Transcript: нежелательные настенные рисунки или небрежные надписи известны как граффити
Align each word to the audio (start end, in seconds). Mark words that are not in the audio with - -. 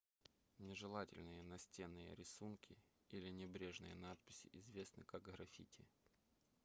нежелательные 0.57 1.43
настенные 1.43 2.15
рисунки 2.15 2.75
или 3.09 3.29
небрежные 3.29 3.93
надписи 3.97 4.49
известны 4.53 5.03
как 5.03 5.21
граффити 5.21 5.85